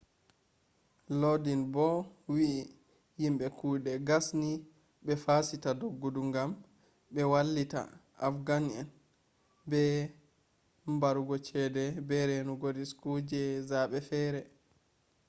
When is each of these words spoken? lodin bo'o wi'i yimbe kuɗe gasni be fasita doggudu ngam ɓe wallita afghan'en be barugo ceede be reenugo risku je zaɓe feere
lodin 1.21 1.61
bo'o 1.73 1.97
wi'i 2.33 2.59
yimbe 3.21 3.45
kuɗe 3.57 3.91
gasni 4.07 4.51
be 5.05 5.13
fasita 5.23 5.69
doggudu 5.79 6.21
ngam 6.29 6.51
ɓe 7.13 7.21
wallita 7.31 7.81
afghan'en 8.27 8.87
be 9.69 9.81
barugo 11.01 11.35
ceede 11.47 11.83
be 12.07 12.15
reenugo 12.29 12.67
risku 12.77 13.09
je 13.29 13.41
zaɓe 13.69 13.97
feere 14.09 14.41